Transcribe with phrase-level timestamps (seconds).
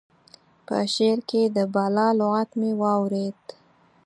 [0.65, 3.41] په شعر کې د بالا لغت مې واورېد.